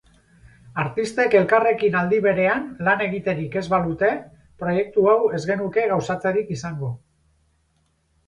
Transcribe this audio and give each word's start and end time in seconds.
Artistek 0.83 1.35
elkarrekin 1.39 1.97
aldi-berean 1.99 2.63
lan 2.87 3.03
egiterik 3.07 3.57
ez 3.61 3.63
balute, 3.73 4.09
proiektu 4.63 5.05
hau 5.11 5.19
ez 5.41 5.41
genuke 5.51 5.83
gauzatzerik 5.93 6.49
izango. 6.59 6.89